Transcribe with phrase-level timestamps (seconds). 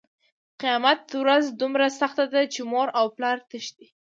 [0.61, 3.87] قیامت ورځ دومره سخته ده چې مور له اولاده تښتي.